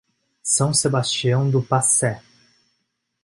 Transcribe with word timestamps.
São 0.41 0.73
Sebastião 0.73 1.47
do 1.51 1.61
Passé 1.61 2.23